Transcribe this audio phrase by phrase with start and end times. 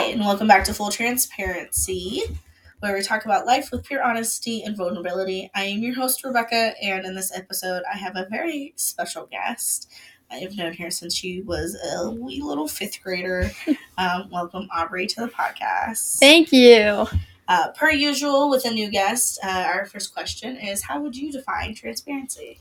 [0.00, 2.22] Hi, and welcome back to Full Transparency,
[2.78, 5.50] where we talk about life with pure honesty and vulnerability.
[5.54, 9.92] I am your host, Rebecca, and in this episode, I have a very special guest.
[10.30, 13.50] I have known her since she was a wee little fifth grader.
[13.98, 16.18] Um, welcome, Aubrey, to the podcast.
[16.18, 17.06] Thank you.
[17.46, 21.30] Uh, per usual, with a new guest, uh, our first question is How would you
[21.30, 22.58] define transparency?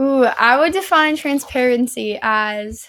[0.00, 2.86] Ooh, I would define transparency as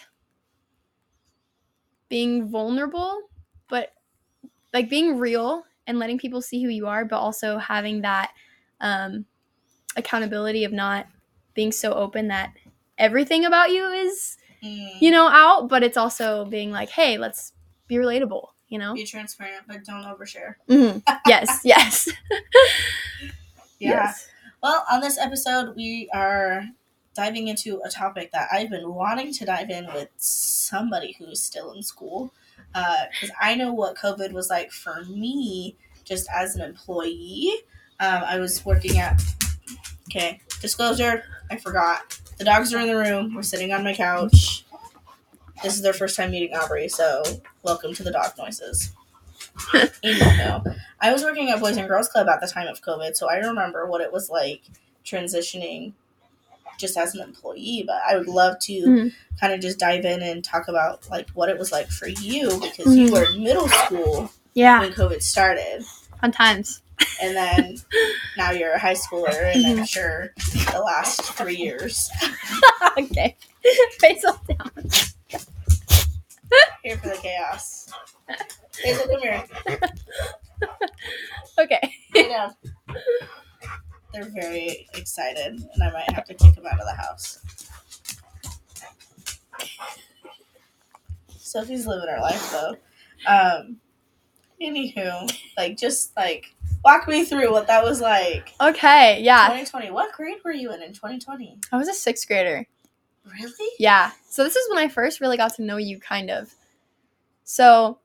[2.07, 3.23] being vulnerable,
[3.69, 3.93] but
[4.73, 8.31] like being real and letting people see who you are, but also having that
[8.81, 9.25] um,
[9.95, 11.07] accountability of not
[11.53, 12.53] being so open that
[12.97, 17.53] everything about you is, Mm, you know, out, but it's also being like, hey, let's
[17.87, 18.95] be relatable, you know?
[18.95, 20.55] be transparent, but don't overshare.
[20.67, 21.03] Mhm.
[21.27, 22.09] Yes, yes.
[23.79, 24.05] Yeah.
[24.05, 24.27] Yes.
[24.61, 26.65] Well, on this episode, we are
[27.15, 31.71] diving into a topic that I've been wanting to dive in with somebody who's still
[31.71, 32.31] in school.
[32.73, 37.51] Because I know what COVID was like for me just as an employee.
[37.99, 39.21] Um, I was working at,
[40.09, 42.19] okay, disclosure, I forgot.
[42.37, 43.33] The dogs are in the room.
[43.33, 44.63] We're sitting on my couch.
[45.63, 47.23] This is their first time meeting Aubrey, so
[47.63, 48.91] welcome to the dog noises.
[51.01, 53.37] I was working at Boys and Girls Club at the time of COVID, so I
[53.37, 54.61] remember what it was like
[55.03, 55.93] transitioning
[56.77, 57.83] just as an employee.
[57.85, 59.13] But I would love to Mhm.
[59.39, 62.59] kind of just dive in and talk about like what it was like for you
[62.61, 63.11] because you Mhm.
[63.11, 64.79] were in middle school Yeah.
[64.79, 65.85] when COVID started,
[66.21, 66.81] Fun times.
[67.21, 67.77] and then
[68.37, 69.87] now you're a high schooler, and I'm Mhm.
[69.89, 70.33] sure
[70.71, 72.09] the last three years
[72.97, 73.35] okay.
[73.99, 74.71] Face down.
[76.83, 77.89] here for the chaos.
[78.81, 79.43] Hazel, come here.
[81.59, 81.93] Okay.
[84.17, 87.39] They're very excited, and I might have to kick them out of the house.
[91.37, 92.75] Sophie's living her life though.
[93.27, 93.77] Um,
[94.59, 96.47] anywho, like just like
[96.83, 98.55] walk me through what that was like.
[98.59, 99.21] Okay.
[99.21, 99.43] Yeah.
[99.49, 99.91] 2020.
[99.91, 101.59] What grade were you in in 2020?
[101.71, 102.65] I was a sixth grader.
[103.31, 103.69] Really?
[103.77, 104.09] Yeah.
[104.27, 106.55] So this is when I first really got to know you kind of.
[107.43, 107.99] So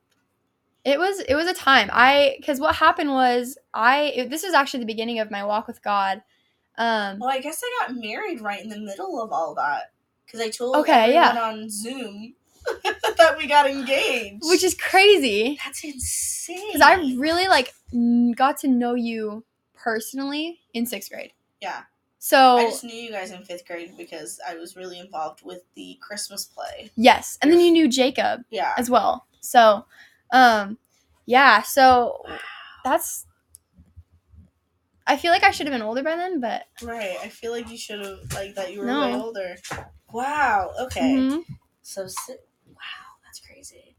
[0.84, 1.88] it was it was a time.
[1.92, 5.66] I cuz what happened was I it, this was actually the beginning of my walk
[5.66, 6.22] with God.
[6.78, 9.92] Um Well, I guess I got married right in the middle of all that
[10.26, 11.42] because I told Okay, everyone yeah.
[11.42, 12.34] on Zoom
[13.18, 14.42] that we got engaged.
[14.48, 16.72] which is crazy that's insane.
[16.72, 17.72] cuz I really like
[18.36, 19.44] got to know you
[19.74, 21.32] personally in 6th grade.
[21.60, 21.82] yeah.
[22.18, 25.62] So I just knew you guys in fifth grade because I was really involved with
[25.74, 26.90] the Christmas play.
[26.94, 28.74] yes, and then you knew Jacob Yeah.
[28.78, 29.26] as well.
[29.40, 29.84] So
[30.32, 30.78] um
[31.26, 32.24] yeah, so
[32.84, 33.26] that's
[35.06, 37.16] I feel like I should have been older by then, but Right.
[37.22, 39.00] I feel like you should have like that you were No.
[39.00, 39.56] way older.
[40.12, 40.70] Wow.
[40.80, 41.14] Okay.
[41.18, 41.44] mhm.
[41.82, 42.76] So wow,
[43.24, 43.96] that's crazy.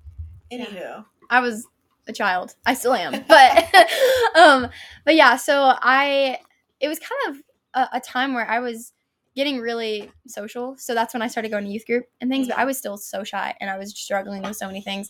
[0.51, 1.05] Anywho.
[1.29, 1.65] I was
[2.07, 2.55] a child.
[2.65, 3.23] I still am.
[3.27, 3.75] But
[4.35, 4.69] um
[5.05, 6.39] but yeah, so I
[6.79, 7.43] it was kind of
[7.73, 8.93] a, a time where I was
[9.35, 10.77] getting really social.
[10.77, 12.97] So that's when I started going to youth group and things, but I was still
[12.97, 15.09] so shy and I was struggling with so many things.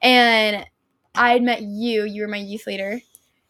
[0.00, 0.64] And
[1.14, 3.00] I had met you, you were my youth leader.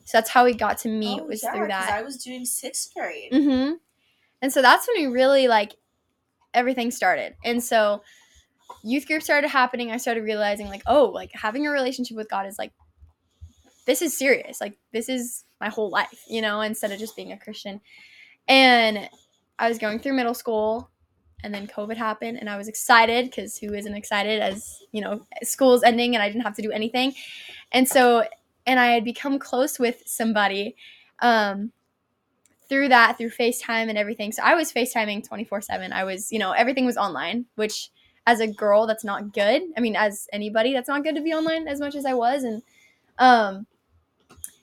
[0.04, 1.90] So that's how we got to meet Oh, was yeah, through that.
[1.90, 3.30] I was doing sixth grade.
[3.32, 3.74] Mm-hmm.
[4.40, 5.74] And so that's when we really like
[6.54, 7.34] everything started.
[7.44, 8.02] And so
[8.82, 9.90] youth group started happening.
[9.90, 12.72] I started realizing like, oh, like having a relationship with God is like
[13.84, 14.60] this is serious.
[14.60, 17.80] Like this is my whole life, you know, instead of just being a Christian.
[18.46, 19.10] And
[19.58, 20.90] I was going through middle school
[21.44, 25.26] and then COVID happened and I was excited because who isn't excited as, you know,
[25.42, 27.14] school's ending and I didn't have to do anything.
[27.72, 28.24] And so
[28.66, 30.76] and I had become close with somebody
[31.20, 31.72] um
[32.68, 34.32] through that through FaceTime and everything.
[34.32, 35.92] So I was FaceTiming 24/7.
[35.92, 37.90] I was, you know, everything was online, which
[38.26, 39.62] as a girl that's not good.
[39.76, 42.44] I mean, as anybody that's not good to be online as much as I was
[42.44, 42.62] and
[43.18, 43.66] um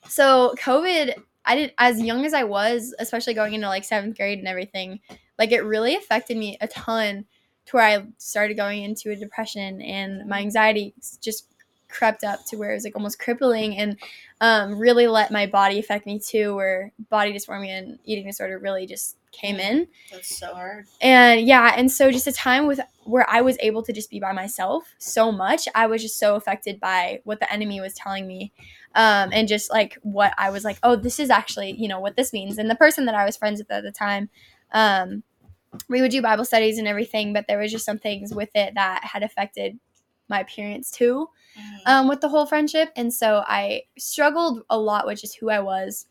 [0.08, 1.14] so COVID
[1.46, 5.00] I didn't as young as I was, especially going into like 7th grade and everything,
[5.38, 7.24] like it really affected me a ton
[7.66, 11.48] to where I started going into a depression and my anxiety just
[11.88, 13.96] crept up to where it was like almost crippling and
[14.40, 18.86] um, really let my body affect me too where body dysmorphia and eating disorder really
[18.86, 20.86] just came in That's so hard.
[21.00, 24.18] and yeah and so just a time with where i was able to just be
[24.18, 28.26] by myself so much i was just so affected by what the enemy was telling
[28.26, 28.52] me
[28.94, 32.16] um, and just like what i was like oh this is actually you know what
[32.16, 34.28] this means and the person that i was friends with at the time
[34.72, 35.22] um,
[35.88, 38.74] we would do bible studies and everything but there was just some things with it
[38.74, 39.78] that had affected
[40.28, 41.80] my appearance too Mhm.
[41.86, 42.90] um, with the whole friendship.
[42.96, 46.04] And so I struggled a lot with just who I was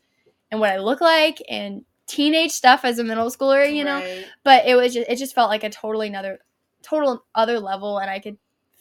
[0.50, 3.98] and what I look like and teenage stuff as a middle schooler, you know.
[4.00, 4.26] Right.
[4.42, 6.40] But it was just it just felt like a totally another
[6.82, 8.38] total other level and I could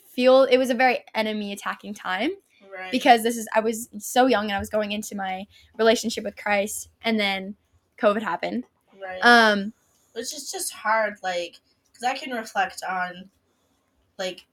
[0.10, 2.32] feel it was a very enemy attacking time.
[2.76, 2.92] Right.
[2.92, 5.46] because this is I was so young and I was going into my
[5.78, 7.56] relationship with Christ and then
[8.00, 8.64] COVID happened.
[9.06, 9.20] Right.
[9.24, 9.74] Um
[10.14, 11.60] which is just hard like
[11.92, 13.30] because i can reflect on
[14.18, 14.46] like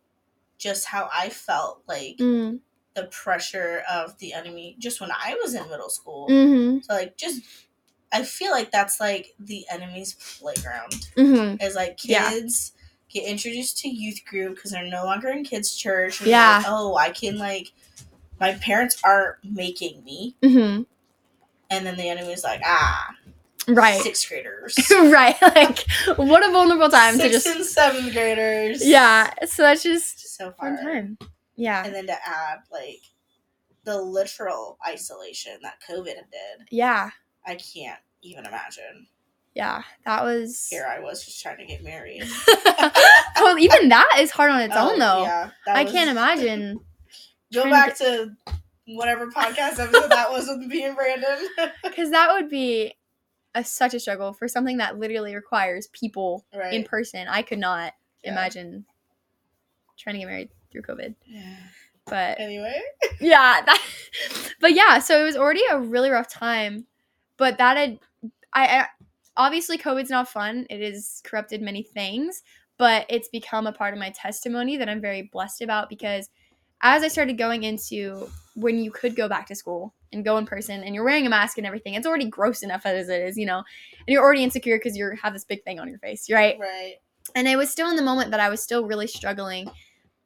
[0.59, 2.59] just how i felt like mm,
[2.95, 6.29] the pressure of the enemy just when i was in middle school.
[6.31, 7.43] Mhm so like just
[8.13, 11.09] i feel like that's like the enemy's playground.
[11.17, 12.29] Mhm is like Yeah.
[12.31, 12.73] kids
[13.09, 16.21] get introduced to youth group because they're no longer in kids church.
[16.21, 16.57] And Yeah.
[16.59, 17.73] like, oh i can like
[18.41, 20.37] my parents aren't making me.
[20.43, 20.87] Mhm
[21.71, 23.12] and then the enemy's like ah
[23.69, 24.01] right.
[24.01, 24.77] Sixth graders.
[24.91, 25.85] Right like
[26.17, 28.85] what a vulnerable time to sixth just and seventh graders.
[28.87, 31.19] Yeah so that's just so fun hard.
[31.19, 31.29] time.
[31.57, 31.85] Yeah.
[31.85, 33.01] And then to add like
[33.85, 37.11] the literal isolation that COVID did, yeah.
[37.47, 39.07] I can't even imagine.
[39.55, 42.25] yeah that was Here I was just trying to get married.
[43.41, 45.23] well even that is hard on its Oh, own though.
[45.23, 46.81] yeah, I was- can't imagine
[47.53, 48.31] Go trying to back to
[48.87, 51.39] whatever podcast episode that was with me and Brandon.
[51.83, 52.95] because that would be
[53.55, 56.73] a, such a struggle for something that literally requires people right.
[56.73, 57.29] in person.
[57.29, 57.93] I could not
[58.25, 58.33] Yeah.
[58.33, 58.85] imagine
[59.99, 61.15] trying to get married through COVID.
[61.27, 61.57] Yeah.
[62.07, 62.81] But Anyway,
[63.21, 63.83] yeah, that,
[64.61, 66.87] but yeah, so it was already a really rough time.
[67.37, 67.99] But that had,
[68.53, 68.87] I, I
[69.37, 70.67] obviously COVID's not fun.
[70.69, 72.43] It has corrupted many things,
[72.77, 76.29] but it's become a part of my testimony that I'm very blessed about because
[76.83, 80.47] as I started going into when you could go back to school and go in
[80.47, 83.37] person and you're wearing a mask and everything, it's already gross enough as it is,
[83.37, 86.31] you know, and you're already insecure because you have this big thing on your face,
[86.31, 86.59] right?
[86.59, 86.97] right.
[87.35, 89.71] and it was still in the moment that I was still really struggling.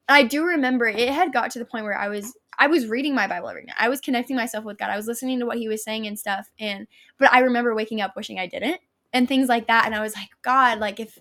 [0.09, 3.15] I do remember it had got to the point where I was I was reading
[3.15, 3.77] my Bible every night.
[3.79, 4.91] I was connecting myself with God.
[4.91, 6.51] I was listening to what he was saying and stuff.
[6.59, 6.87] And
[7.19, 8.81] but I remember waking up wishing I didn't
[9.13, 9.85] and things like that.
[9.87, 11.19] And I was like, God, like if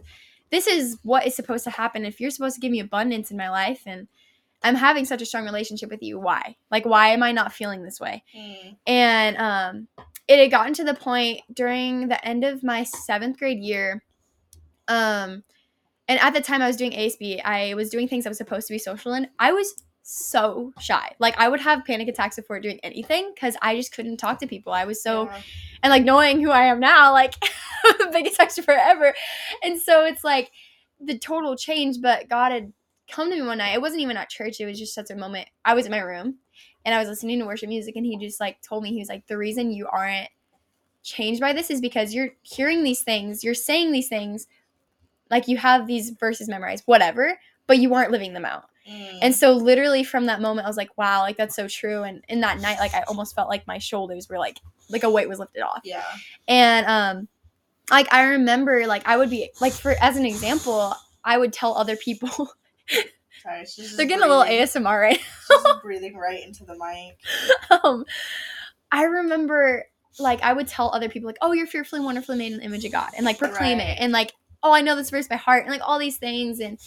[0.52, 3.38] this is what is supposed to happen, if you're supposed to give me abundance in
[3.38, 4.08] my life and
[4.66, 6.58] I'm having such a strong relationship with you, why?
[6.72, 8.24] Like why am I not feeling this way?
[8.38, 8.76] Mm.
[8.88, 9.88] and um,
[10.28, 14.04] it had gotten to the point during the end of my seventh grade year
[14.88, 15.44] um,
[16.08, 18.68] and at the time i was doing asb i was doing things i was supposed
[18.68, 19.74] to be social in i was
[20.04, 24.18] so shy like i would have panic attacks before doing anything because i just couldn't
[24.18, 25.42] talk to people i was so Yeah.
[25.84, 27.34] and like knowing who i am now like
[27.84, 29.16] the biggest extrovert ever
[29.64, 30.52] and so it's like
[31.00, 32.72] the total change but god had
[33.10, 35.16] come to me one night it wasn't even at church it was just such a
[35.16, 36.38] moment i was in my room
[36.86, 39.10] and I was listening to worship music and he just like told me he was
[39.10, 40.30] like the reason you aren't
[41.04, 44.48] changed by this is because you're hearing these things, you're saying these things
[45.32, 48.66] like you have these verses memorized, whatever, but you aren't living them out.
[48.88, 49.20] Mm.
[49.24, 52.24] And so literally from that moment I was like, wow, like that's so true and
[52.30, 54.60] in that night like I almost felt like my shoulders were like
[54.90, 55.82] like a weight was lifted off.
[55.84, 56.04] yeah.
[56.48, 57.28] And um
[57.90, 60.94] like I remember like I would be like for as an example,
[61.24, 62.30] I would tell other people
[63.44, 67.20] Sorry, she's just they're getting a little ASMR right She's breathing right into the mic.
[67.84, 68.06] um,
[68.92, 69.86] I remember
[70.20, 72.66] like I would tell other people like, "Oh, you're fearfully and wonderfully made in the
[72.66, 73.90] image of God," and like proclaim Right.
[73.90, 74.34] it, and like,
[74.64, 76.80] "Oh, I know this verse by heart," and like all these things, and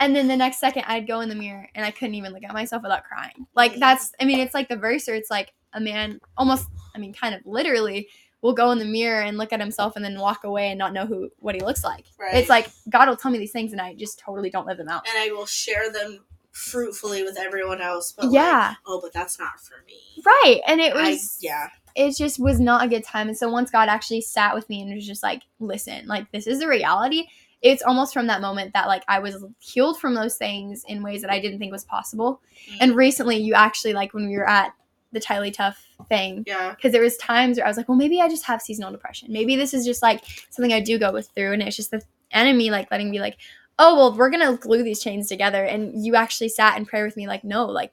[0.00, 2.42] and then the next second I'd go in the mirror and I couldn't even look
[2.44, 3.46] at myself without crying.
[3.54, 6.98] Like that's, I mean, it's like the verse, or it's like a man almost, I
[6.98, 8.08] mean, kind of literally
[8.42, 10.92] will go in the mirror and look at himself and then walk away and not
[10.92, 12.04] know who what he looks like.
[12.18, 12.34] Right.
[12.34, 14.88] It's like God will tell me these things and I just totally don't live them
[14.88, 15.06] out.
[15.08, 18.12] and I will share them fruitfully with everyone else.
[18.12, 18.74] But like, Yeah.
[18.86, 20.22] oh, but that's not for me.
[20.24, 21.68] Right, and it I, was yeah.
[21.94, 23.28] it just was not a good time.
[23.28, 26.46] And so once God actually sat with me and was just like, listen, like this
[26.46, 27.26] is the reality.
[27.62, 31.22] It's almost from that moment that like I was healed from those things in ways
[31.22, 32.42] that I didn't think was possible.
[32.72, 32.76] Mm.
[32.80, 34.72] And recently, you actually like when we were at
[35.12, 36.74] the Tylee Tough thing, yeah.
[36.74, 39.32] because there was times where I was like, well, maybe I just have seasonal depression.
[39.32, 42.02] Maybe this is just like something I do go with through, and it's just the
[42.30, 43.36] enemy like letting me like,
[43.78, 45.64] oh well, we're gonna glue these chains together.
[45.64, 47.92] And you actually sat in prayer with me, like, no, like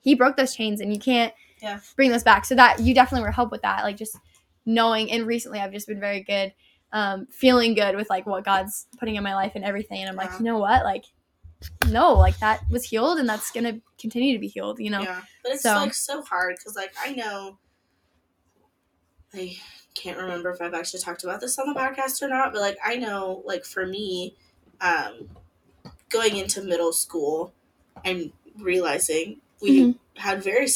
[0.00, 1.32] he broke those chains, and you can't
[1.62, 1.80] Yeah.
[1.96, 2.44] bring those back.
[2.44, 4.16] So that you definitely were help with that, like just
[4.66, 5.10] knowing.
[5.10, 6.52] And recently, I've just been very good,
[6.92, 10.00] um, feeling good with like what God's putting in my life and everything.
[10.00, 11.04] And I'm like, you know what, like.
[11.88, 14.78] No, like that was healed, and that's gonna continue to be healed.
[14.78, 15.22] You know, Yeah.
[15.42, 17.58] But it's So- like so hard because like I know
[19.34, 19.58] I
[19.94, 22.78] can't remember if I've actually talked about this on the podcast or not, but like
[22.84, 24.36] I know like for me,
[24.80, 25.28] um
[26.08, 27.52] going into middle school,
[28.04, 29.98] I'm realizing we Mhm.
[30.16, 30.68] had very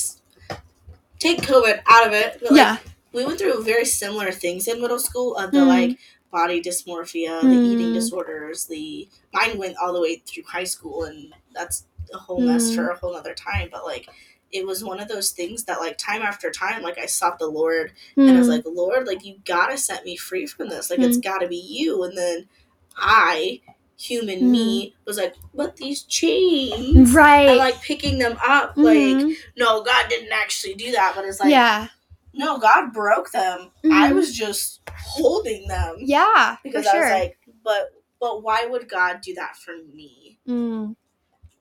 [1.18, 2.76] take COVID out of it, but like yeah,
[3.12, 5.66] we went through very similar things in middle school of the Mhm.
[5.68, 5.98] like
[6.32, 7.94] body dysmorphia, the eating Mm.
[7.94, 12.70] disorders, the mine went all the way through high school and that's a whole mess
[12.70, 12.74] Mm.
[12.74, 13.68] for a whole other time.
[13.70, 14.08] But like
[14.50, 17.46] it was one of those things that like time after time, like I sought the
[17.46, 18.50] Lord and I was Mm.
[18.50, 20.90] like, Lord, like you gotta set me free from this.
[20.90, 22.02] Like it's gotta be you.
[22.02, 22.48] And then
[22.96, 23.60] I
[23.96, 24.50] human Mhm.
[24.50, 27.12] me was like, but these chains.
[27.14, 27.48] Right.
[27.50, 29.36] And like picking them up, like, Mhm.
[29.56, 31.14] no, God didn't actually do that.
[31.14, 31.88] But it's like, yeah.
[32.34, 33.70] No, God broke them.
[33.84, 34.14] I Mhm.
[34.14, 35.96] was just holding them.
[35.98, 36.56] Yeah.
[36.62, 37.02] Because for I sure.
[37.04, 40.38] was like, but but why would God do that for me?
[40.48, 40.94] Mm.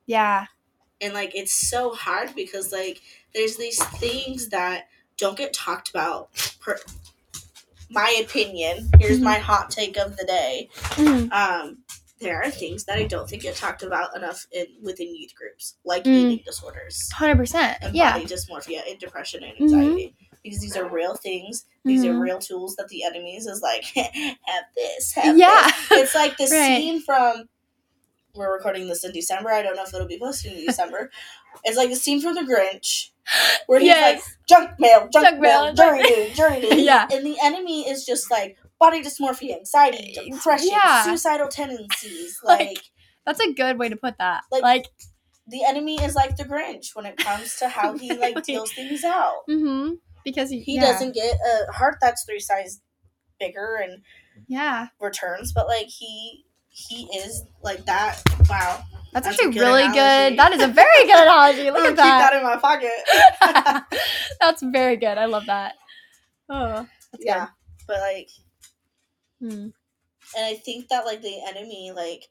[0.05, 0.45] Yeah.
[1.01, 3.01] And like it's so hard because like
[3.33, 4.87] there's these things that
[5.17, 6.29] don't get talked about.
[6.59, 6.77] Per
[7.89, 8.89] my opinion.
[8.99, 9.23] Here's Mhm.
[9.23, 10.69] my hot take of the day.
[10.95, 11.31] Mhm.
[11.33, 11.83] Um,
[12.19, 15.75] there are things that I don't think get talked about enough in within youth groups,
[15.83, 16.31] like Mm.
[16.31, 17.09] eating disorders.
[17.13, 17.77] 100%.
[17.81, 18.13] and Yeah.
[18.13, 19.61] body dysmorphia and depression and Mhm.
[19.63, 22.21] anxiety because these are real things these are Mhm.
[22.21, 25.71] real tools that the enemies is like have this have Yeah.
[25.89, 25.91] this.
[26.03, 26.77] it's like the Right.
[26.77, 27.49] scene from
[28.33, 31.11] we're recording this in december i don't know if it'll be posted in december
[31.65, 33.09] it's like the scene from the grinch
[33.67, 37.07] where he's like junk mail junk, Junk mail, junk- dude jury dude Yeah.
[37.11, 41.03] and the enemy is just like body dysmorphia anxiety depression Yeah.
[41.03, 42.83] suicidal tendencies Like- like
[43.25, 44.45] That's a good way to put that.
[44.51, 44.85] Like- Like,
[45.47, 49.03] the enemy is like the grinch when it comes to how he like deals things
[49.03, 49.93] out mm-hmm.
[50.23, 50.81] Because he, he yeah.
[50.81, 52.81] doesn't get a heart that's three sizes
[53.39, 54.01] bigger and
[54.47, 54.87] Yeah.
[54.99, 58.21] returns, but like he he is like that.
[58.49, 58.81] Wow,
[59.13, 60.35] That's, That's actually good really analogy.
[60.35, 60.39] good.
[60.39, 61.69] That is a very good analogy.
[61.71, 62.31] Look at keep that.
[62.31, 63.91] that in my pocket.
[64.41, 65.17] That's very good.
[65.17, 65.75] I love that.
[66.49, 66.87] Oh.
[67.19, 67.47] Yeah,
[67.87, 68.29] but like,
[69.41, 69.49] Good.
[69.51, 69.73] Mm.
[70.37, 72.27] and I think that like the enemy like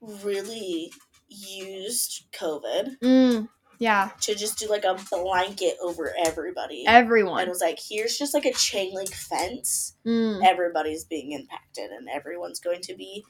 [0.00, 0.92] really
[1.28, 3.48] used COVID Mm.
[3.78, 4.10] Yeah.
[4.22, 6.84] to just do like a blanket over everybody.
[6.86, 7.40] Everyone.
[7.40, 9.96] and it was like, here's just like a chain link fence.
[10.06, 10.44] Mm.
[10.44, 13.24] Everybody's being impacted, and everyone's going to be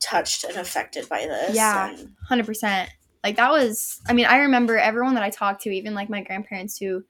[0.00, 1.54] touched and affected by this.
[1.54, 1.90] Yeah.
[1.90, 2.90] and- Hundred percent.
[3.22, 4.00] Like that was.
[4.08, 7.04] I mean, I remember everyone that I talked to, even like my grandparents, who,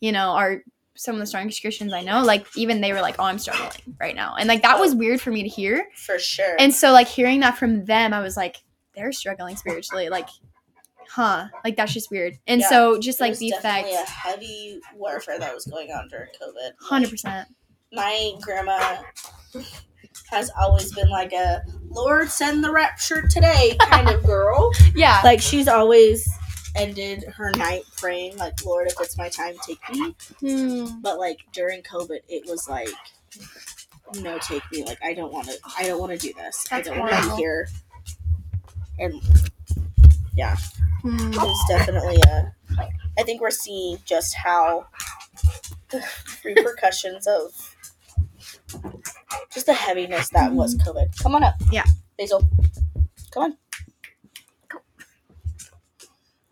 [0.00, 0.62] you know, are
[0.96, 2.22] some of the strongest Christians I know.
[2.22, 5.20] Like even they were like, "Oh, I'm struggling right now," and like that was weird
[5.20, 5.86] for me to hear.
[5.96, 6.56] for sure.
[6.58, 8.56] And so like hearing that from them, I was like,
[8.94, 10.08] they're struggling spiritually.
[10.08, 10.28] Like,
[11.10, 11.48] huh?
[11.64, 12.38] Like that's just weird.
[12.46, 12.68] And Yeah.
[12.68, 14.08] so just like the definitely effects.
[14.10, 16.72] a heavy warfare that was going on during COVID.
[16.80, 17.48] Hundred Like, percent.
[17.92, 19.02] my grandma
[20.30, 24.70] has always been like a Lord send the rapture today kind of girl.
[24.94, 25.20] Yeah.
[25.24, 26.28] Like she's always
[26.76, 30.14] ended her night praying like Lord if it's my time take me.
[30.40, 31.00] Hmm.
[31.00, 32.88] But like during COVID it was like
[34.20, 36.64] no take me like I don't want to I don't want to do this.
[36.70, 37.68] That's I don't want to be here.
[39.00, 39.14] And
[41.02, 41.30] Hmm.
[41.32, 42.52] it's definitely a
[43.18, 44.86] I think we're seeing just how
[45.90, 46.02] the
[46.44, 47.76] repercussions of
[49.52, 51.20] just the heaviness that was COVID.
[51.22, 51.54] Come on up.
[51.70, 51.84] Yeah.
[52.18, 52.48] Basil.
[53.32, 53.56] Come on.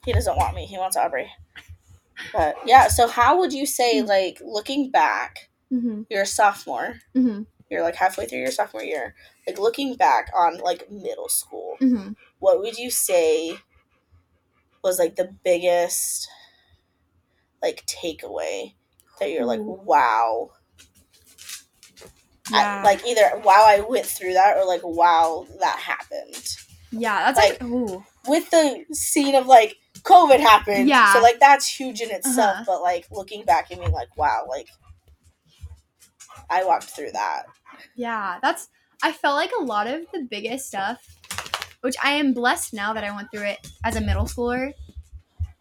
[0.05, 0.67] He doesn't want me.
[0.67, 1.31] He wants Aubrey.
[2.33, 6.07] But yeah, so how would you say like looking back, Mhm.
[6.11, 7.47] you're a sophomore, Mhm.
[7.71, 9.15] you're like halfway through your sophomore year,
[9.47, 12.17] like looking back on like middle school, Mhm.
[12.41, 13.59] what would you say
[14.83, 16.29] was like the biggest
[17.63, 18.75] like takeaway
[19.21, 20.51] that you're like wow
[22.53, 26.57] I- like either wow i went through that or like wow that happened
[26.91, 27.31] yeah.
[27.31, 27.63] That's like.
[27.63, 28.03] ooh.
[28.27, 31.13] with the scene of like covid happened Yeah.
[31.13, 32.65] so like that's huge in itself Uh-huh.
[32.67, 34.69] but like looking back and being like wow like
[36.49, 37.43] i walked through that
[37.95, 38.69] Yeah, that's.
[39.03, 41.18] I felt like a lot of the biggest stuff,
[41.81, 44.73] which I am blessed now that I went through it as a middle schooler,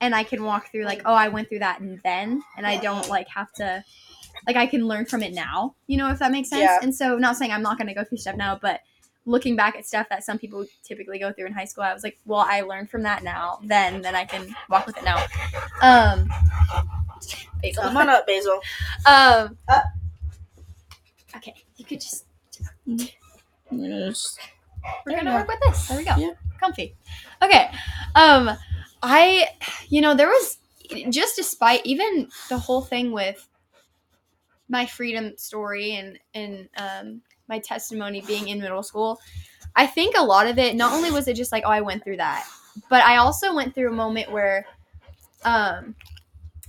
[0.02, 2.78] and I can walk through like, oh, I went through that and then, and I
[2.78, 3.84] don't like have to,
[4.46, 5.76] like, I can learn from it now.
[5.88, 6.62] You know, if that makes sense.
[6.62, 6.80] Yeah.
[6.82, 8.82] And so, not saying I'm not going to go through stuff now, but
[9.26, 12.04] looking back at stuff that some people typically go through in high school, I was
[12.04, 13.60] like, well, I learned from that now.
[13.64, 15.24] Then, then I can walk with it now.
[15.82, 16.30] Um.
[17.62, 17.82] Basil.
[17.82, 18.54] come on up basil
[19.08, 19.58] Um.
[19.68, 19.82] Uh.
[21.36, 22.26] Okay, you could just
[23.72, 24.38] Yes.
[25.06, 25.88] We're There gonna work with this.
[25.88, 26.16] There we go.
[26.18, 26.32] Yeah.
[26.60, 26.96] Comfy.
[27.42, 27.70] Okay.
[28.16, 28.52] Um
[29.02, 29.48] I
[29.90, 30.58] you know, there was
[31.10, 33.48] just despite even the whole thing with
[34.70, 39.20] my freedom story and and um my testimony being in middle school,
[39.76, 42.04] I think a lot of it not only was it just like, oh, I went
[42.04, 42.46] through that,
[42.90, 44.66] but I also went through a moment where
[45.46, 45.96] um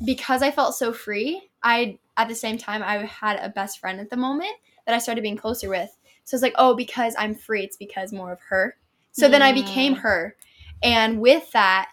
[0.04, 4.00] because I felt so free, I at the same time I had a best friend
[4.00, 4.52] at the moment
[4.86, 5.96] that I started being closer with.
[6.28, 8.76] So it's like, oh, because I'm free, it's because more of her.
[9.12, 10.00] So then I became Mm.
[10.00, 10.36] her.
[10.82, 11.88] And with that,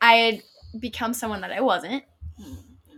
[0.00, 0.42] I had
[0.80, 2.04] become someone that I wasn't.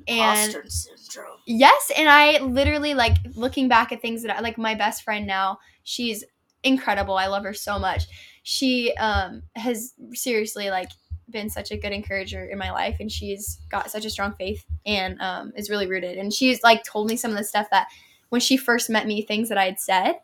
[0.06, 4.56] And Imposter syndrome yes, and I literally like looking back at things that I like
[4.56, 6.24] my best friend now, she's
[6.62, 7.16] incredible.
[7.16, 8.04] I love her so much.
[8.44, 10.90] She um has seriously like
[11.30, 14.64] been such a good encourager in my life and she's got such a strong faith
[14.86, 16.18] and um is really rooted.
[16.18, 17.88] And she's like told me some of the stuff that
[18.28, 20.20] when she first met me, things that I had said.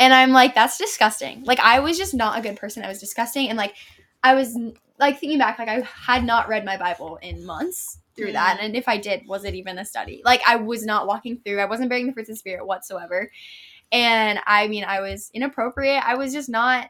[0.00, 1.44] And I'm like, that's disgusting.
[1.44, 2.82] Like I was just not a good person.
[2.82, 3.50] I was disgusting.
[3.50, 3.74] And like
[4.24, 4.58] I was
[4.98, 8.34] like thinking back, like I had not read my Bible in months through mm-hmm.
[8.34, 8.58] that.
[8.60, 10.22] And if I did, was it even a study?
[10.24, 13.30] Like I was not walking through, I wasn't bearing the fruits of the spirit whatsoever.
[13.92, 16.02] And I mean, I was inappropriate.
[16.02, 16.88] I was just not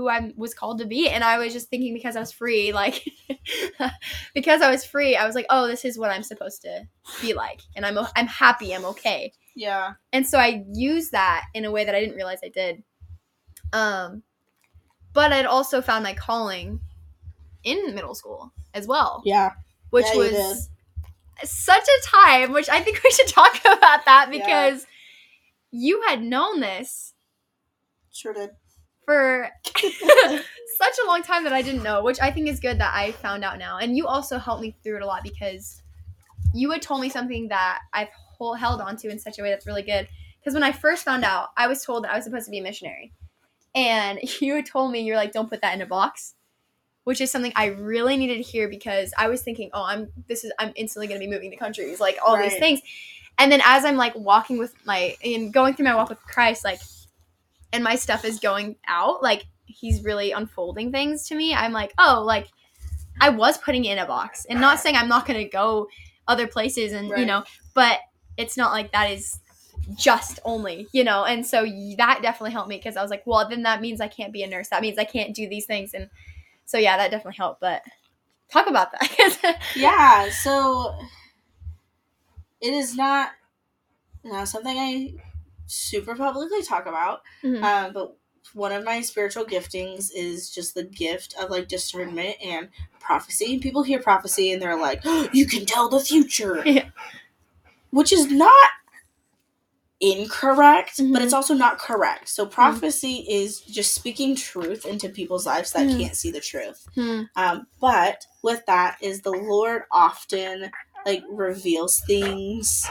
[0.00, 1.08] who I was called to be.
[1.10, 3.04] And I was just thinking because I was free, like
[4.34, 6.86] because I was free, I was like, oh, this is what I'm supposed to
[7.20, 7.60] be like.
[7.76, 9.32] And I'm I'm happy, I'm okay.
[9.54, 9.92] Yeah.
[10.12, 12.82] And so I used that in a way that I didn't realize I did.
[13.72, 14.22] Um
[15.12, 16.80] but I'd also found my calling
[17.64, 19.50] in middle school as well, Yeah.
[19.90, 20.68] which Yeah, was
[21.44, 24.38] such a time, which I think we should talk about that Yeah.
[24.38, 24.86] because
[25.70, 27.12] you had known this
[28.12, 28.50] Sure did.
[29.04, 32.94] For such a long time that I didn't know, which I think is good that
[32.94, 33.78] I found out now.
[33.78, 35.82] And you also helped me through it a lot because
[36.54, 38.08] you had told me something that I've
[38.58, 40.08] held on to in such a way that's really good.
[40.38, 42.58] Because when I first found out, I was told that I was supposed to be
[42.58, 43.12] a missionary.
[43.74, 46.34] And you had told me, you're like, don't put that in a box.
[47.04, 50.44] Which is something I really needed to hear because I was thinking, oh, I'm this
[50.44, 52.80] is I'm instantly gonna be moving to countries, like all these things.
[53.38, 56.62] And then as I'm like walking with my and going through my walk with Christ,
[56.62, 56.78] like
[57.72, 61.54] and my stuff is going out, like he's really unfolding things to me.
[61.54, 62.48] I'm like, oh, like
[63.20, 65.88] I was putting it in a box, and not saying I'm not gonna go
[66.26, 67.98] other places, and you know, but
[68.36, 69.38] it's not like that is
[69.96, 71.24] just only, you know.
[71.24, 71.64] And so
[71.98, 74.42] that definitely helped me because I was like, well, then that means I can't be
[74.42, 74.68] a nurse.
[74.68, 76.08] That means I can't do these things, and
[76.64, 77.60] so yeah, that definitely helped.
[77.60, 77.82] But
[78.50, 79.58] talk about that.
[79.76, 80.30] Yeah.
[80.30, 80.94] So
[82.60, 83.30] it is not
[84.24, 85.14] not something I
[85.70, 87.22] super publicly talk about.
[87.42, 87.62] Mhm.
[87.62, 88.16] Um, but
[88.54, 93.58] one of my spiritual giftings is just the gift of like discernment and prophecy.
[93.58, 96.88] People hear prophecy and they're like, "You can tell the future," Yeah.
[97.90, 98.52] which is not
[100.00, 101.22] incorrect, but Mhm.
[101.22, 102.28] it's also not correct.
[102.28, 105.98] So prophecy is just speaking truth into people's lives that Mhm.
[106.00, 106.86] can't see the truth.
[106.94, 107.24] Hmm.
[107.36, 110.70] Um, but with that is the Lord often
[111.04, 112.86] like reveals things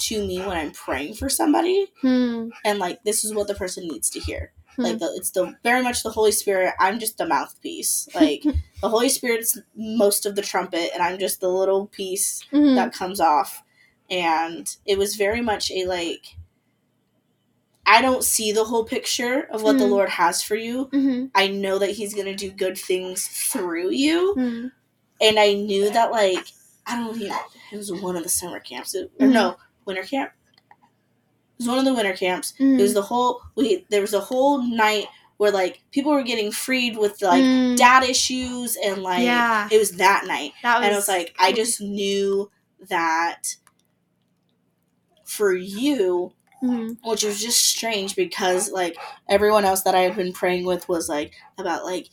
[0.00, 2.48] to me when I'm praying for somebody, Hmm.
[2.64, 4.52] and like this is what the person needs to hear.
[4.76, 4.82] Hmm.
[4.82, 6.74] Like the, it's the very much the Holy Spirit.
[6.78, 8.08] I'm just a mouthpiece.
[8.14, 12.76] Like the Holy Spirit's most of the trumpet, and I'm just the little piece Mhm.
[12.76, 13.62] that comes off.
[14.10, 16.36] And it was very much a like.
[17.86, 19.90] I don't see the whole picture of what the Mm.
[19.90, 20.86] Lord has for you.
[20.92, 21.30] Mhm.
[21.34, 24.66] I know that He's gonna do good things through you Hmm.
[25.20, 26.46] and I knew that like
[26.86, 27.36] I don't know
[27.72, 29.32] it was one of the summer camps it- or Mhm.
[29.32, 29.56] no
[29.90, 30.32] winter camp.
[30.70, 32.54] It was one of the winter camps.
[32.58, 32.78] Mhm.
[32.78, 36.52] It was the whole we there was a whole night where like people were getting
[36.52, 37.76] freed with like Mm.
[37.76, 39.68] dad issues and like Yeah.
[39.70, 42.50] it was that night that was and I was like I just knew
[42.88, 43.56] that
[45.24, 46.98] for you Mhm.
[47.04, 48.96] which was just strange because like
[49.30, 52.08] everyone else that I had been praying with was like about like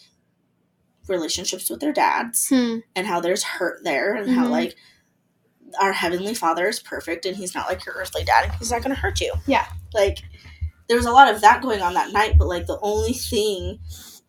[1.07, 2.77] relationships with their dads Hmm.
[2.95, 4.51] and how there's hurt there and how Mhm.
[4.51, 4.75] like
[5.81, 8.81] our heavenly father is perfect and he's not like your earthly dad and he's not
[8.83, 9.65] going to hurt you Yeah.
[9.93, 10.19] like
[10.87, 13.79] there was a lot of that going on that night but like the only thing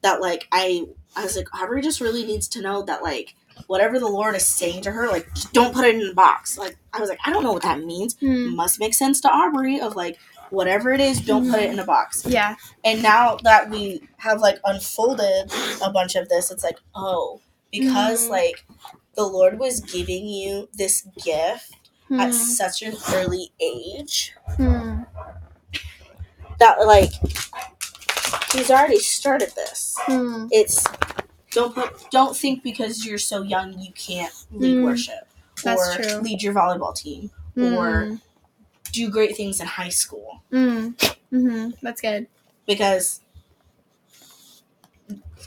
[0.02, 0.84] that like i
[1.16, 3.34] i was like aubrey just really needs to know that like
[3.66, 6.76] whatever the lord is saying to her like don't put it in a box like
[6.92, 8.54] i was like i don't know what that means Hmm.
[8.56, 10.16] must make sense to aubrey of like
[10.50, 12.54] whatever it is don't put it in a box Yeah.
[12.84, 18.26] and now that we have like unfolded a bunch of this, it's like, oh, because
[18.26, 18.30] Mhm.
[18.30, 18.64] like
[19.18, 21.72] the Lord was giving you this gift
[22.12, 22.32] at Hmm.
[22.32, 25.02] such an early age Hmm.
[26.60, 27.10] that like
[28.52, 29.96] he's already started this.
[30.02, 30.46] Hmm.
[30.52, 30.84] It's
[31.50, 34.84] don't put don't think because you're so young you can't lead Mm.
[34.84, 35.26] worship
[35.64, 36.20] That's or true.
[36.20, 38.14] lead your volleyball team or Hmm.
[38.92, 40.90] do great things in high school Hmm.
[41.32, 41.74] Mhm.
[41.82, 42.26] That's good.
[42.66, 43.20] because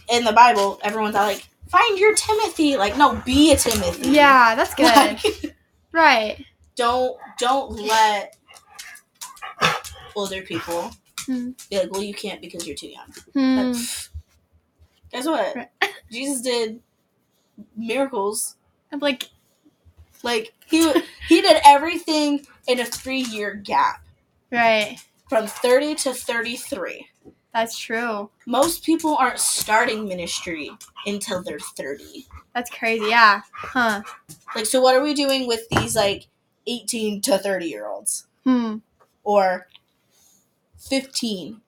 [0.10, 4.75] in the Bible everyone's like find your Timothy like no be a Timothy Yeah, that's
[4.75, 4.86] good.
[4.86, 5.55] Like,
[5.91, 6.45] right.
[6.75, 8.36] don't don't let
[10.15, 10.91] older people
[11.25, 11.51] Hmm.
[11.69, 13.71] be like well you can't because you're too young Hmm.
[15.12, 15.69] Guess what Right.
[16.12, 16.81] Jesus did
[17.75, 18.55] miracles
[18.91, 19.29] I'm like,
[20.23, 20.91] like he
[21.29, 24.03] he did everything in a three year gap
[24.51, 24.97] right.
[25.29, 27.07] from 30 to 33
[27.53, 28.29] That's true.
[28.45, 30.71] most people aren't starting ministry
[31.05, 33.05] until they're 30 That's crazy.
[33.09, 33.41] Yeah.
[33.53, 34.01] Huh.
[34.55, 36.27] like so what are we doing with these like
[36.67, 38.77] 18 to 30 year olds Hmm.
[39.23, 39.67] or
[40.77, 41.61] 15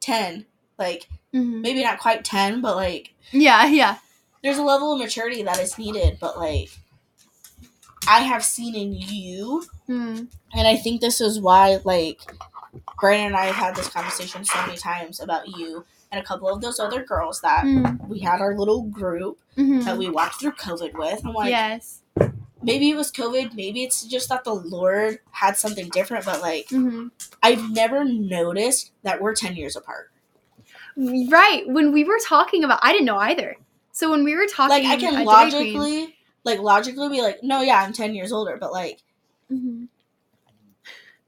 [0.00, 0.46] 10
[0.78, 1.60] like Mhm.
[1.62, 3.66] maybe not quite 10 but like Yeah.
[3.66, 3.98] Yeah.
[4.42, 6.70] there's a level of maturity that is needed but like
[8.08, 10.24] i have seen in you Hmm.
[10.52, 12.20] and i think this is why like
[13.02, 16.48] Grant and I have had this conversation so many times about you and a couple
[16.48, 19.84] of those other girls that Mm, we had our little group mhm.
[19.84, 21.26] that we walked through COVID with.
[21.26, 22.02] I'm like, yes.
[22.62, 26.68] maybe it was COVID, maybe it's just that the Lord had something different, but like,
[26.70, 27.08] hmm
[27.42, 30.12] I've never noticed that we're 10 years apart.
[30.96, 31.64] Right.
[31.66, 33.56] When we were talking about, I didn't know either.
[33.90, 37.82] So when we were talking, Like, I can logically, like, logically be like, no, yeah,
[37.82, 39.00] I'm 10 years older, but like,
[39.48, 39.88] Queen-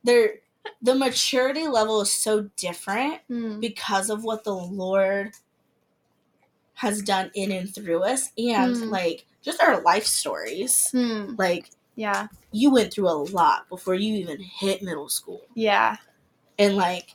[0.05, 0.35] there,
[0.83, 3.61] the maturity level is so different Mhm.
[3.61, 5.33] because of what the Lord
[6.74, 8.90] has done in and through us and Mm.
[8.90, 10.90] like just our life stories.
[10.90, 11.35] Hmm.
[11.38, 12.29] Like Yeah.
[12.50, 15.42] you went through a lot before you even hit middle school.
[15.55, 15.96] Yeah.
[16.59, 17.14] And like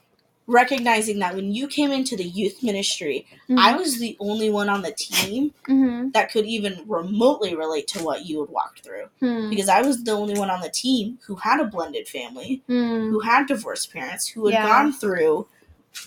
[0.49, 3.59] recognizing that when you came into the youth ministry, Mm-hmm.
[3.59, 8.03] I was the only one on the team hmm that could even remotely relate to
[8.03, 9.05] what you had walked through.
[9.19, 9.49] Hmm.
[9.49, 13.09] Because I was the only one on the team who had a blended family, Hmm.
[13.09, 14.63] who had divorced parents, who had Yeah.
[14.67, 15.47] gone through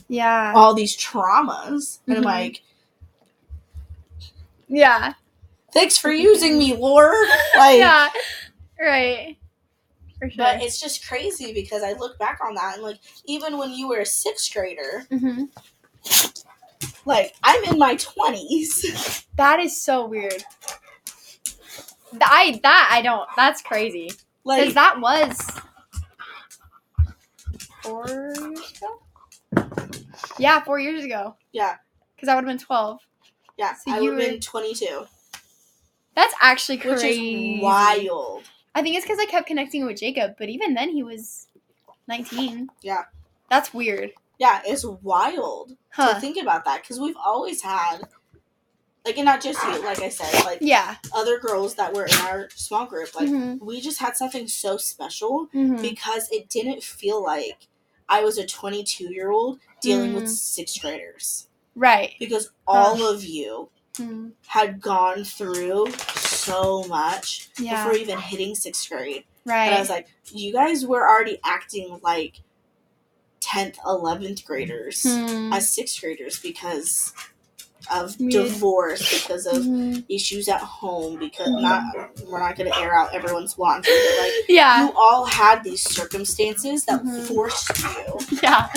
[0.08, 0.52] Yeah.
[0.54, 1.98] all these traumas.
[2.08, 2.26] And I'm Mhm.
[2.26, 2.62] like,
[4.68, 5.14] Yeah.
[5.72, 7.14] thanks for using me, Lord.
[7.56, 8.08] Like, yeah.
[8.80, 9.36] Right.
[10.22, 10.44] For sure.
[10.44, 13.88] but it's just crazy because I look back on that and like, even when you
[13.88, 15.44] were a sixth grader, hmm
[17.04, 19.24] like I'm in my twenties.
[19.36, 20.44] That is so weird.
[22.20, 23.28] I that I don't.
[23.36, 24.10] That's crazy.
[24.44, 25.40] Like, that was
[27.82, 29.64] four years ago.
[30.38, 31.36] Yeah, four years ago.
[31.52, 31.76] yeah,
[32.14, 33.00] Because I would have been twelve.
[33.58, 35.06] yeah, So I you would have been twenty-two,
[36.14, 37.56] That's actually which crazy.
[37.56, 38.42] is wild.
[38.74, 41.48] I think it's because I kept connecting with Jacob, but even then he was
[42.08, 42.68] nineteen.
[42.82, 43.04] Yeah.
[43.50, 44.12] That's weird.
[44.38, 46.20] Yeah, it's wild to Huh.
[46.20, 47.98] think about that because we've always had,
[49.04, 50.96] like, and not just you, like I said, like Yeah.
[51.12, 53.60] other girls that were in our small group, like Mhm.
[53.60, 55.82] we just had something so special Mhm.
[55.82, 57.68] because it didn't feel like
[58.08, 60.28] I was a 22 year old dealing with Mm.
[60.36, 62.14] sixth graders Right.
[62.18, 64.32] because all of you Mm.
[64.46, 65.86] had gone through
[66.44, 67.84] so much Yeah.
[67.84, 69.24] before even hitting sixth grade.
[69.44, 69.66] Right.
[69.66, 72.40] And I was like, you guys were already acting like
[73.40, 75.52] 10th, 11th graders Hmm.
[75.52, 77.12] as sixth graders because
[77.90, 78.42] of Yeah.
[78.42, 80.04] divorce, because of Mhm.
[80.08, 81.60] issues at home, because Mhm.
[81.62, 81.82] not
[82.26, 84.84] we're not gonna air out everyone's laundry, but like Yeah.
[84.86, 87.26] you all had these circumstances that Mhm.
[87.26, 88.68] forced you Yeah.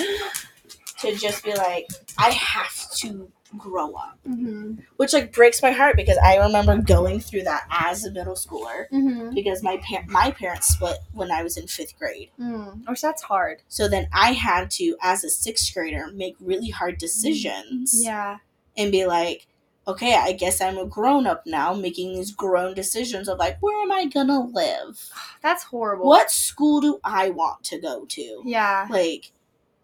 [1.00, 1.86] to just be like,
[2.18, 4.18] I have to grow up.
[4.24, 8.34] hmm Which like breaks my heart because I remember going through that as a middle
[8.34, 12.30] schooler hmm because my par- my parents split when I was in fifth grade.
[12.40, 12.88] Mm.
[12.88, 13.62] Which that's hard.
[13.68, 18.38] So then I had to, as a sixth grader, make really hard decisions Yeah.
[18.76, 19.46] and be like,
[19.88, 23.80] okay, I guess I'm a grown up now, making these grown decisions of like, where
[23.82, 25.10] am I gonna live?
[25.42, 26.06] That's horrible.
[26.06, 28.42] What school do I want to go to?
[28.44, 28.86] Yeah.
[28.90, 29.32] Like,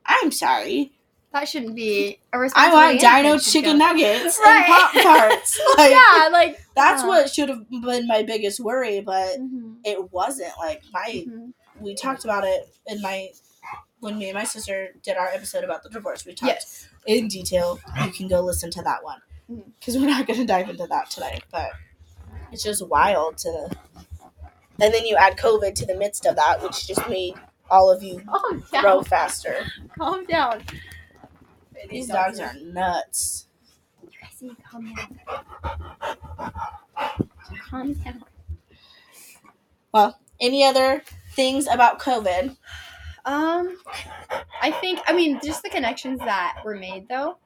[0.06, 0.92] I'm sorry.
[1.32, 3.04] That shouldn't be a responsibility.
[3.06, 4.56] I want Dino chicken go- nuggets Right.
[4.56, 4.92] and Pop
[5.30, 5.60] Tarts.
[5.78, 10.12] Like, yeah, like that's uh, what should have been my biggest worry, but mhm, it
[10.12, 10.52] wasn't.
[10.58, 11.52] Like, my, mhm.
[11.80, 13.28] we talked about it in my,
[14.00, 16.26] when me and my sister did our episode about the divorce.
[16.26, 16.88] We talked Yes.
[17.06, 17.80] in detail.
[18.04, 19.20] You can go listen to that one
[19.78, 21.40] because we're not going to dive into that today.
[21.50, 21.70] But
[22.52, 23.70] it's just wild to.
[24.80, 27.34] And then you add COVID to the midst of that, which just made
[27.70, 29.04] all of you Calm grow down.
[29.04, 29.64] faster.
[29.98, 30.62] Calm down.
[31.88, 33.46] These dogs are nuts.
[34.18, 35.20] Gracie, calm down.
[37.68, 38.24] Calm down.
[39.92, 42.56] Well, any other things about COVID?
[43.24, 43.76] Um,
[44.60, 47.36] I think I mean just the connections that were made though,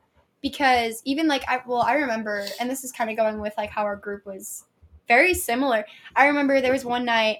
[0.40, 3.70] because even like I well I remember, and this is kind of going with like
[3.70, 4.64] how our group was
[5.08, 5.84] very similar.
[6.14, 7.38] I remember there was one night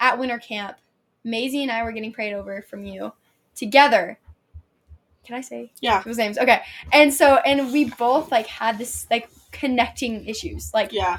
[0.00, 0.78] at winter camp,
[1.24, 3.12] Maisie and I were getting prayed over from you
[3.54, 4.18] together.
[5.28, 5.98] Can I say Yeah.
[5.98, 6.38] people's names?
[6.38, 11.18] Okay, and so and we both like had this like connecting issues, like Yeah.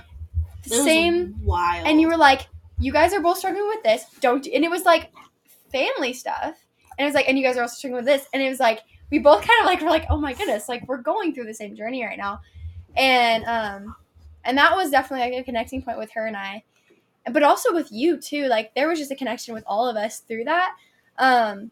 [0.68, 1.86] the It same Wild.
[1.88, 2.48] and you were like,
[2.80, 4.04] you guys are both struggling with this.
[4.20, 5.12] Don't, and it was like
[5.72, 6.56] family stuff.
[6.98, 8.26] And it was like, and you guys are also struggling with this.
[8.34, 8.80] And it was like,
[9.12, 11.54] we both kind of like, were like, oh my goodness, like we're going through the
[11.54, 12.42] same journey right now.
[12.98, 13.96] And, um,
[14.44, 16.64] and that was definitely like a connecting point with her and I,
[17.32, 18.48] but also with you too.
[18.48, 20.76] Like there was just a connection with all of us through that.
[21.20, 21.70] Um,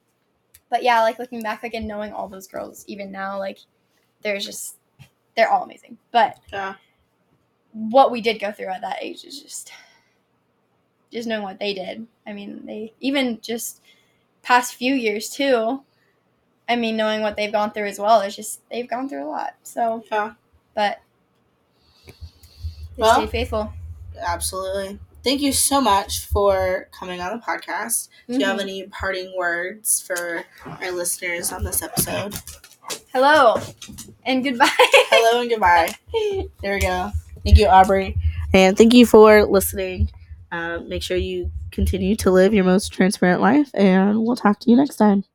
[0.69, 3.59] but yeah, like looking back, like and knowing all those girls, even now, like
[4.21, 4.77] there's just,
[5.35, 5.97] they're all amazing.
[6.11, 6.75] But Yeah.
[7.71, 9.71] what we did go through at that age is just
[11.11, 12.05] just knowing what they did.
[12.25, 13.81] I mean, they even just
[14.43, 15.83] past few years too.
[16.67, 19.29] I mean, knowing what they've gone through as well is just they've gone through a
[19.29, 19.55] lot.
[19.63, 20.33] So, Yeah.
[20.73, 20.99] but
[22.97, 23.71] Well- stayed faithful.
[24.19, 24.99] Absolutely.
[25.27, 28.07] Thank you so much for coming on the podcast.
[28.29, 28.61] Do you have Mhm.
[28.61, 32.33] any parting words for our listeners on this episode?
[33.13, 33.59] Hello
[34.25, 34.69] and goodbye.
[34.79, 35.93] Hello and goodbye.
[36.61, 37.11] There we go.
[37.43, 38.15] Thank you, Aubrey.
[38.53, 40.09] And thank you for listening.
[40.53, 44.71] Um, make sure you continue to live your most transparent life, and we'll talk to
[44.71, 45.25] you next time.